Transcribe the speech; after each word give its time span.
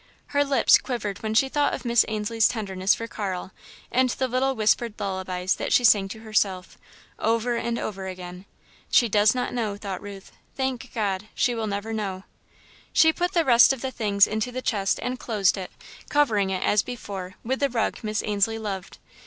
Her 0.29 0.43
lips 0.43 0.79
quivered 0.79 1.21
when 1.21 1.35
she 1.35 1.47
thought 1.47 1.75
of 1.75 1.85
Miss 1.85 2.03
Ainslie's 2.07 2.47
tenderness 2.47 2.95
for 2.95 3.05
Carl 3.05 3.51
and 3.91 4.09
the 4.09 4.27
little 4.27 4.55
whispered 4.55 4.95
lullabies 4.97 5.53
that 5.57 5.71
she 5.71 5.83
sang 5.83 6.07
to 6.07 6.21
herself, 6.21 6.75
over 7.19 7.55
and 7.55 7.77
over 7.77 8.07
again. 8.07 8.45
"She 8.89 9.07
does 9.07 9.35
not 9.35 9.53
know," 9.53 9.77
thought 9.77 10.01
Ruth. 10.01 10.31
"Thank 10.57 10.91
God, 10.95 11.27
she 11.35 11.53
will 11.53 11.67
never 11.67 11.93
know!" 11.93 12.23
She 12.91 13.13
put 13.13 13.33
the 13.33 13.45
rest 13.45 13.73
of 13.73 13.81
the 13.81 13.91
things 13.91 14.25
into 14.25 14.51
the 14.51 14.63
chest 14.63 14.99
and 15.03 15.19
closed 15.19 15.55
it, 15.55 15.69
covering 16.09 16.49
it, 16.49 16.63
as 16.63 16.81
before, 16.81 17.35
with 17.43 17.59
the 17.59 17.69
rug 17.69 17.99
Miss 18.01 18.23
Ainslie 18.25 18.57
loved. 18.57 18.97